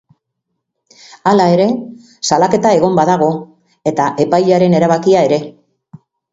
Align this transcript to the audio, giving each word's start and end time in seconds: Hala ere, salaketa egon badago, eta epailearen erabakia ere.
Hala 1.31 1.45
ere, 1.57 1.67
salaketa 2.31 2.73
egon 2.79 2.97
badago, 3.01 3.29
eta 3.95 4.11
epailearen 4.27 4.79
erabakia 4.83 5.25
ere. 5.31 5.43